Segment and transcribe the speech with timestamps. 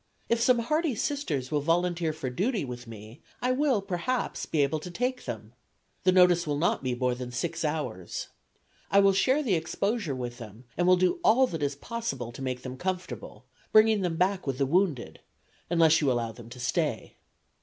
[0.29, 4.79] If some hardy Sisters will volunteer for duty with me I will perhaps be able
[4.79, 5.53] to take them.
[6.05, 8.29] The notice will not be more than six hours.
[8.89, 12.41] I will share the exposure with them, and will do all that is possible to
[12.41, 15.19] make them comfortable, bringing them back with the wounded,
[15.69, 17.17] unless you allow them to stay.